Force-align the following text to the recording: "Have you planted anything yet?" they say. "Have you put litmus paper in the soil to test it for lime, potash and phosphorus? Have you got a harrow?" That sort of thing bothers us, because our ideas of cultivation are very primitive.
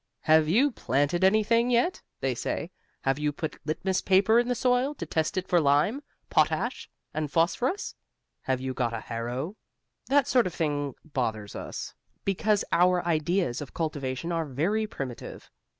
"Have 0.21 0.47
you 0.49 0.71
planted 0.71 1.23
anything 1.23 1.69
yet?" 1.69 2.01
they 2.21 2.33
say. 2.33 2.71
"Have 3.03 3.19
you 3.19 3.31
put 3.31 3.59
litmus 3.67 4.01
paper 4.01 4.39
in 4.39 4.47
the 4.47 4.55
soil 4.55 4.95
to 4.95 5.05
test 5.05 5.37
it 5.37 5.47
for 5.47 5.61
lime, 5.61 6.01
potash 6.27 6.89
and 7.13 7.31
phosphorus? 7.31 7.93
Have 8.41 8.59
you 8.59 8.73
got 8.73 8.95
a 8.95 8.99
harrow?" 8.99 9.57
That 10.07 10.27
sort 10.27 10.47
of 10.47 10.55
thing 10.55 10.95
bothers 11.05 11.55
us, 11.55 11.93
because 12.25 12.65
our 12.71 13.05
ideas 13.05 13.61
of 13.61 13.75
cultivation 13.75 14.31
are 14.31 14.45
very 14.47 14.87
primitive. 14.87 15.51